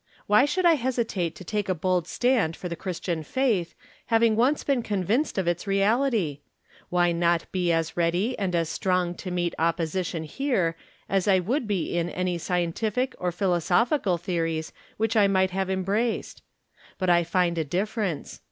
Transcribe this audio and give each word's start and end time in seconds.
Why 0.25 0.45
should 0.45 0.65
I 0.65 0.73
hesitate 0.81 1.35
to 1.35 1.43
take 1.43 1.69
a 1.69 1.75
bold 1.75 2.07
stand 2.07 2.55
for 2.55 2.67
the 2.67 2.75
Christian 2.75 3.21
faith, 3.21 3.75
having 4.07 4.35
once 4.35 4.63
been 4.63 4.81
convinced 4.81 5.37
of 5.37 5.47
its 5.47 5.67
reality? 5.67 6.39
Why 6.89 7.11
not 7.11 7.45
be 7.51 7.71
as 7.71 7.95
ready 7.95 8.35
and 8.39 8.55
as 8.55 8.67
strong 8.67 9.13
to 9.17 9.29
meet 9.29 9.53
opposition 9.59 10.23
here 10.23 10.75
as 11.07 11.27
I 11.27 11.37
would 11.37 11.67
be 11.67 11.95
in 11.95 12.09
any 12.09 12.39
scientific 12.39 13.13
or 13.19 13.31
philosophical 13.31 14.17
the 14.17 14.39
ories 14.39 14.71
which 14.97 15.15
I 15.15 15.27
might 15.27 15.51
have 15.51 15.69
embraced? 15.69 16.41
But 16.97 17.11
I 17.11 17.23
find 17.23 17.59
a 17.59 17.63
difference. 17.63 18.39